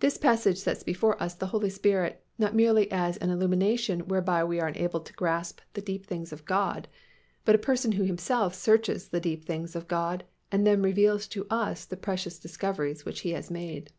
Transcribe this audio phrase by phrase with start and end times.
[0.00, 4.60] This passage sets before us the Holy Spirit, not merely as an illumination whereby we
[4.60, 6.86] are enabled to grasp the deep things of God,
[7.46, 11.46] but a Person who Himself searches the deep things of God and then reveals to
[11.48, 13.90] us the precious discoveries which He has made.